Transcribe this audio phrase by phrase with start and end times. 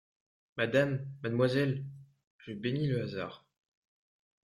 [0.57, 1.07] Madame!…
[1.21, 1.83] mademoiselle!…
[2.39, 3.45] je bénis le hasard…